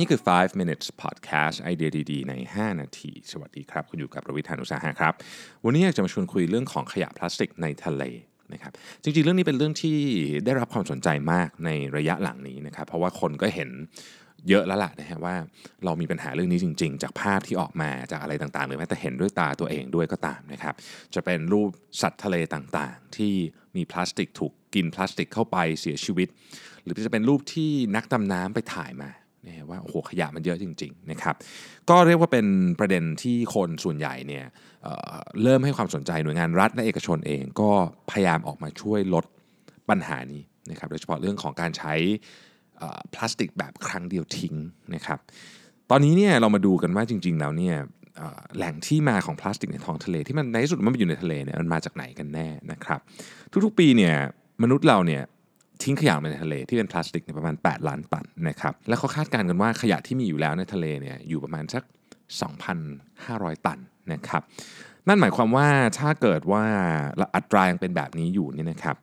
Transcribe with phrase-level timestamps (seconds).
[0.00, 5.12] นี่คือ 5 minutes podcast ไอเดียดีๆ ใน 5 นาที สวัสดีครับ คุณอยู่กับประวิทยานุสาหะครับ
[5.64, 8.02] วันนี้อยากจะมาชวนคุยเรื่องของขยะพลาสติกในทะเล
[8.52, 8.72] นะครับ
[9.02, 9.98] จริงๆ เรื่องนี้เป็นเรื่องที่
[10.44, 13.70] ได้รับความสนใจมากในระยะหลังนี้นะครับ เพราะว่าคนก็เห็น
[14.48, 15.34] เยอะแล้วล่ะนะฮะว่า
[15.84, 20.74] เรามีปัญหาเรื่องนี้จริง ๆ จากภาพที่ออกมาจากอะไรต่างๆ หรือแม้แต่เห็นด้วยตาตัวเองด้วยก็ตามนะครับ
[21.14, 21.70] จะเป็นรูป
[22.02, 23.34] สัตว์ทะเลต่างๆ ที่
[23.76, 26.28] มีพลาสติกถูกกินพลาสติกเข้าไปเสียชีวิต
[26.82, 29.10] หรือจะเป็นรูปที่นักดำน้ำไปถ่ายมา
[29.46, 31.34] นี่ยว่าโอ้โหขยะมันเยอะจริงๆนะครับ
[31.90, 32.46] ก็เรียกว่าเป็น
[32.80, 34.44] ประเด็นที่คนส่วนใหญ่เนี่ย
[34.82, 37.70] เเริ่มให้ความสนใจหน่วยงานรัฐและเอกชนเอง ก็
[38.10, 39.24] พยายามออกมาช่วยลด
[39.90, 41.94] ปัญหานี้นะครับโดยเฉพาะเรื่องของการใช้
[43.14, 44.54] พลาสติกแบบครั้งเดียวทิ้ง
[44.94, 45.18] นะครับ
[45.90, 47.76] ตอนนี้เนี่ยเรามาดูกันว่าจริง ๆ แล้วเนี่ย
[48.56, 53.00] แหล่งที่มาของพลาสติกในท้องทะเลที่มันในที่สุดมันไปอยู่ในทะเลเนี่ยมันมาจากไหนกันแน่นะครับ
[53.64, 54.14] ทุกๆปีเนี่ย
[54.62, 55.22] มนุษย์เราเนี่ย
[55.82, 61.82] ทิ้งขยะในทะเลที่เป็นพลาสติกในประมาณ 8 ล้านตันนะครับและเขาคาดการณ์กันว่าขยะที่มีอยู่แล้วในทะเลเนี่ยอยู่ประมาณสัก
[62.94, 63.78] 2,500 ตัน
[64.12, 64.42] นะครับ
[65.08, 65.68] นั่นหมายความว่า
[65.98, 66.64] ถ้าเกิดว่า
[67.34, 68.96] อัตรายังเป็นแบบนี้อยู่เนี่ยนะครับ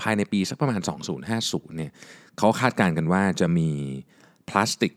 [0.00, 0.80] ภายในปีสักประมาณ
[1.28, 1.90] 2050เนี่ย
[2.38, 3.68] เขาคาดการณ์กันว่าจะมี
[4.48, 4.92] พลาสติก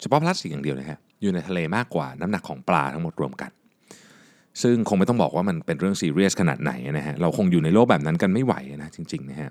[0.00, 3.50] เฉพาะพลาสติกอย่างเดียวนะครับอยู่ในทะเลมากกว่าน้ำหนักของปลาทั้งหมดรวมกัน
[4.62, 9.50] ซึ่งคงไม่ต้องบอกว่ามันเป็นเรื่องซีเรียสขนาดไหนนะฮะเราคงอยู่ในโลกแบบนั้นกันไม่ไหวนะจริงๆนะฮะ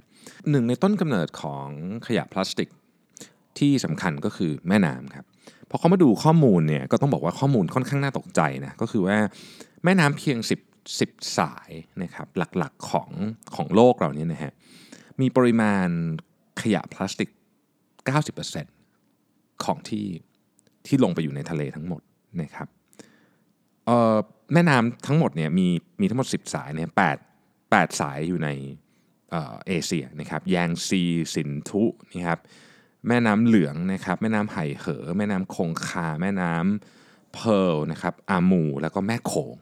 [0.49, 1.67] หนึ่งในต้นกำเนิดของ
[2.07, 2.69] ขยะพลาสติก
[3.59, 5.25] ที่สำคัญก็คือแม่น้ำครับ
[5.69, 9.17] พอเขามาดูข้อมูลเนี่ยก็ต้องบอกว่าข้อมูลค่อนข้างน่าตกใจนะก็คือว่า
[9.83, 11.71] แม่น้ำเพียง 10 10 สาย
[12.03, 13.09] นะครับหลักๆของ
[13.55, 14.51] ของโลกเราเนี่ยนะฮะ
[15.21, 15.87] มีปริมาณ
[16.61, 17.29] ขยะพลาสติก
[18.87, 20.05] 90%ของที่
[20.85, 22.01] ที่ลงไปอยู่ในทะเลทั้งหมด
[22.41, 22.67] นะครับ
[24.53, 25.67] แม่น้ำทั้งหมดเนี่ยมี
[26.01, 27.17] มีทั้งหมด 10 สายเนี่ยแปด
[27.71, 28.49] แปดสายอยู่ใน
[29.67, 31.01] เอเชียนะครับแยงซี
[31.35, 32.39] สินธุนะครับ
[33.07, 39.55] แม่น้ำเหลืองนะครับแม่น้ำไห่เหอ แม่น้ำคงคา แม่น้ำเพิร์ลนะครับอามูร์แล้วก็แม่โขง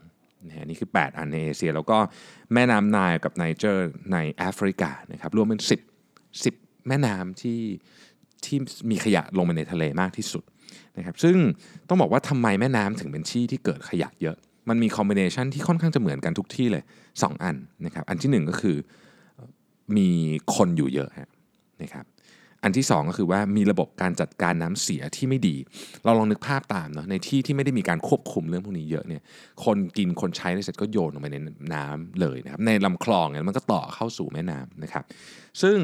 [0.46, 1.98] นะนี่คือ 8 อันในเอเชีย แล้วก็
[2.54, 5.60] แม่น้ำไนล์กับไนเจอร์ในแอฟริกานะครับรวมเป็น
[6.20, 7.60] 10 10 แม่น้ำที่
[8.44, 8.58] ที่
[8.90, 10.44] มีขยะลงไปในทะเลมากที่สุด
[10.96, 11.36] นะครับซึ่ง
[11.88, 14.36] ต้องบอกว่าทำไมแม่น้ำถึงเป็นที่ที่เกิดขยะเยอะ
[14.68, 16.82] มันมีคอมบิเนชันที่ค่อนข้างจะเหมือนกันทุกที่เลย
[17.12, 18.76] 2 อันนะครับอันที่ 1 ก็คือ
[19.96, 20.08] มี
[20.54, 21.10] คนอยู่เยอะ
[21.82, 22.06] นะครับ
[22.62, 25.56] อันที่ 2 ก็คือว่ามีระบบการจัดการน้ำเสียที่ไม่ดี
[26.04, 29.22] เราลองนึกภาพตามเนาะในที่ที่ไม่ได้มีการควบคุมเรื่องพวกนี้เยอะเนี่ย
[29.64, 31.36] คนกินคนใช้เสร็จก็โยนลงไปใน
[31.74, 35.04] น้ำเลยนะครับในลำคลองเนี่ยมันก็ต่อเข้าสู่แม่น้ำนะครับ
[35.62, 35.78] ซึ่ง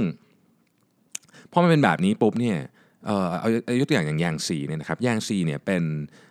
[1.53, 2.59] พอมันเป็นแบบนี้ปุ๊บเนี่ย
[3.07, 3.49] เอ่อเอา
[3.81, 5.83] ยกตัวอย่างอย่างยางซีเนี่ยนะครับยางซีเนี่ยเป็น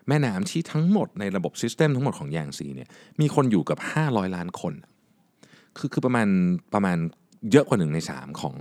[0.07, 2.87] แม่น้ำที่ทั้งหมดในระบบซิสเต็มทั้งหมดของยางซีเนี่ย
[3.21, 4.73] มีคนอยู่กับ 500 ล้านคน
[5.77, 6.27] คือคือประมาณ
[6.73, 6.97] ประมาณ
[7.51, 8.55] เยอะกว่าหนึ่งในสามของ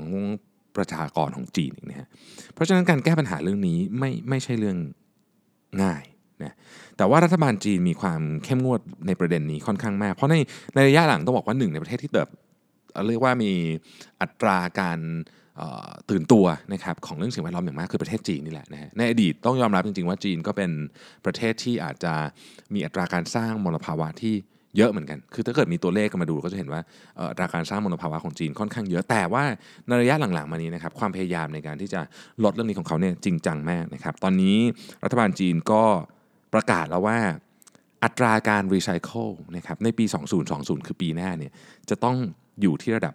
[0.76, 2.08] ประชากรของจีนนะฮะ
[2.54, 4.78] เพราะฉะนั้นการแก้ปัญหาเรื่องนี้ไม่ไม่ใช่เรื่อง
[5.82, 6.04] ง่าย
[6.44, 6.54] นะ
[6.96, 10.36] แต่ว่ารัฐบาลจีนมีความเข้มงวดในประเด็นนี้ค่อนข้างมาก เพราะใน
[10.74, 12.28] ในระยะหลังต้องบอกว่าหนึ่งในประเทศที่เติบ
[13.08, 13.52] เรียกว่ามี
[14.20, 14.98] อัตราการ
[16.10, 20.70] ตื่นตัวนะครับของเรื่องสิ่งแวดล้อมอย่างมากคือประเทศจีนนี่แหละนะฮะในอดีตต้องยอมรับจริง ๆ ว่าจีนก็เป็น
[21.24, 22.14] ประเทศที่อาจจะ
[22.74, 24.34] มีอัตราการสร้างมลภาวะที่
[24.76, 26.80] เยอะเหมือนกัน คือถ้าเกิดมีตัวเลขกันมาดูก็จะเห็นว่า
[27.30, 29.44] อัตราการสร้างมลภาวะของจีนค่อนข้างเยอะ แต่ว่า
[29.86, 32.00] ในระยะหลังๆมานี้นะครับความพยายามในการที่จะ
[32.44, 34.56] ลดเรื่องนี้ของเขาเนี่ยจริงจังมากนะครับ ตอนนี้
[35.04, 35.84] รัฐบาลจีนก็
[36.54, 37.18] ประกาศแล้วว่า
[38.04, 40.04] อัตราการรีไซเคิลนะครับในปี
[40.46, 41.52] 2020 คือปีหน้าเนี่ย
[41.90, 42.16] จะต้อง
[42.60, 43.14] อยู่ที่ระดับ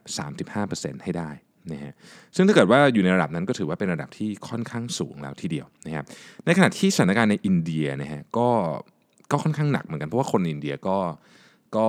[0.52, 1.30] 35%ให้ได้
[1.72, 1.94] นะฮะ
[2.36, 6.06] ซึ่งถ้าเกิดว่าอยู่ในระดับนั้นก็ถือว่าเป็นระดับที่ค่อนข้างสูงแล้วทีเดียวนะครับ
[6.46, 8.50] ในขณะที่สถานการณ์ในอินเดียนะฮะก็
[9.32, 10.98] ก็ค่อนข้างหนักเหมือนกันเพราะว่าคนอินเดียก็
[11.78, 11.88] ก็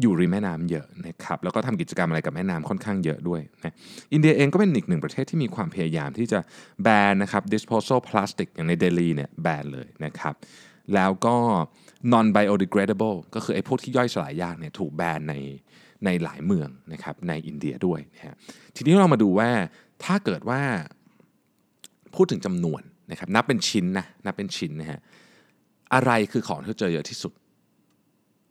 [0.00, 3.74] อยู่ริมแม่น้ำเยอะนะครับแล้วก็ทำกิจกรรมอะไรกับแม่น้ำค่อนข้างเยอะด้วยนะ
[4.12, 6.38] อินเดียเองก็เป็นอีกหนึ่งประเทศที่มีความพยายามที่จะ
[6.82, 10.34] แบนนะครับ disposal plastic อย่างในเดลีเนี่ยแบนเลยนะครับ
[10.94, 11.36] แล้วก็
[12.12, 15.34] non biodegradable ก็คือไอ้พวกที่ย่อยสลายยากเนี่ยถูกแบนใน
[16.04, 18.34] ในหลายเมืองนะครับในอินเดียด้วยนะฮะ
[18.76, 19.50] ทีนี้เรามาดูว่า
[20.04, 20.62] ถ้าเกิดว่า
[22.14, 25.00] พูดถึงจำนวนนะครับนับเป็นชิ้นนะนับเป็นชิ้นนะฮะ
[25.94, 27.32] อะไรคือของที่เจอเยอะที่สุด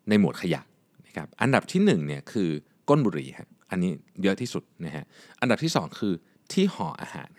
[0.09, 0.61] ในหมวดขยะ
[1.07, 2.49] นะครับอันดับที่1เนี่ยคือ
[2.89, 3.91] ก้นบุหรี่ฮะอันนี้
[4.23, 5.03] เยอะที่สุดนะฮะ
[5.41, 6.13] อันดับที่ 2 คือ
[6.53, 7.29] ที่ห่ออาหาร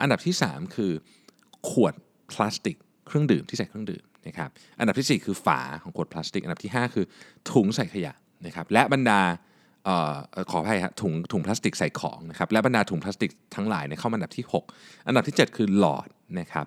[0.00, 0.92] อันดับที่ 3 คือ
[1.70, 1.94] ขวด
[2.32, 2.76] พลาสติก
[3.06, 7.04] เครื่องดื่มที่ใส่เครื่องดื่มนะครับอันดับที่ 4 คือฝาของขวดพลาสติก อันดับที่ 5 คือ
[7.50, 8.12] ถุงใส่ขยะ
[8.46, 9.20] นะครับและบรรดา
[10.50, 14.44] ขออภัยครับถุงถุงพลาสติกใส่ของนะครับและบรรดาถุงพลาสติกทั้งหลายเนี่ยเข้ามาอันดับที่
[14.76, 16.08] 6 อันดับที่ 7 คือหลอด
[16.40, 16.66] นะครับ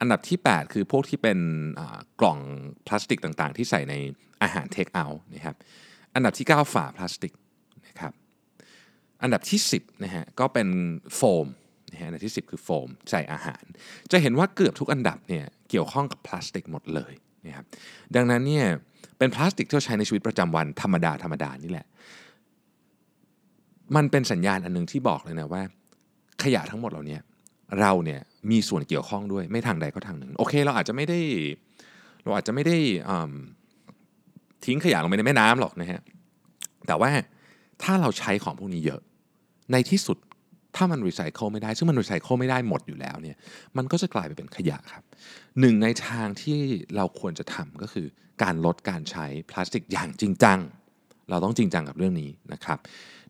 [0.00, 1.38] อันดับที่ 8 คือพวกที่เป็น
[2.20, 2.38] กล่อง
[2.86, 3.94] พลาสติกต่างๆ ที่ใส่ใน
[4.42, 5.56] อาหารเทคเอาท์นะครับ
[6.14, 7.32] อันดับที่ 9 ฝาพลาสติก
[7.86, 8.12] นะครับ
[9.22, 10.68] อันดับที่ 10นะฮะก็เป็น
[11.16, 11.46] โฟม
[11.92, 13.62] นะฮะอันดับที่ 10 คือโฟมใส่อาหาร
[14.12, 17.12] จะเห็นว่าเกือบทุกอันดับเนี่ยเกี่ยวข้องกับพลาสติกหมดเลย
[17.46, 17.64] นะครับ
[18.14, 18.66] ดังนั้นเนี่ย
[19.18, 21.86] เป็นพลาสติกที่เราใช้ในชีวิตประจำวันธรรมดาธรรมดานี่แหละ
[23.96, 25.62] มันเป็นสัญญาณอันหนึงที่บอกเลยนะว่า
[26.42, 27.18] ขยะทั้งหมดเหล่านี้
[27.80, 28.20] เราเนี่ย
[28.50, 31.20] มีส่วนเกี่ยวข้องด้วยไม่ทางใดก็ทางหนึ่ง โอเค เราอาจจะไม่ได้
[32.24, 32.76] เราอาจจะไม่ได้
[34.64, 36.00] ทิ้งขยะลงไปในแม่น้ำหรอกนะฮะ
[36.86, 37.10] แต่ว่า
[37.82, 39.00] ถ้าเราใช้ของพวกนี้เยอะ
[39.72, 40.18] ในที่สุด
[40.76, 43.36] ถ้ามันรีไซเคิลไม่ได้ ซึ่งมันรีไซเคิลไม่ได้หมดอยู่แล้วเนี่ย
[43.76, 45.02] มันก็จะกลายไปเป็นขยะครับ
[45.60, 46.58] หนึ่งในทางที่
[46.96, 48.06] เราควรจะทำก็คือ
[48.42, 50.58] การลดการใช้พลาสติกอย่างจริงจัง
[51.30, 52.78] เราต้องจริงจังกับเรื่องนี้นะครับ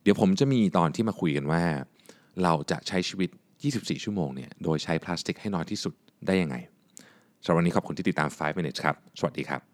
[0.03, 1.63] เดี๋ยวผมจะมีตอนที่มาคุยกันว่า
[2.43, 3.31] เราจะใช้ชีวิต
[3.67, 5.95] 24 ชั่วโมงเนี่ยโดยใช้พลาสติกให้น้อยที่สุด
[6.27, 6.57] ได้ยังไง
[7.45, 9.70] สำหรับวันนี้ขอบคุณที่ติดตาม 5 minutes ครับ สวัสดีครับ